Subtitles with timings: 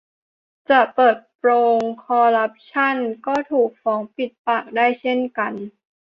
[0.69, 1.43] จะเปิดโป
[1.77, 2.95] งการคอร์รัปชัน
[3.27, 5.53] ก็ถูก ฟ้องปิดปาก ได้เช่นกัน